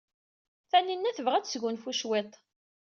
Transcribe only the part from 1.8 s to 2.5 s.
cwiṭ.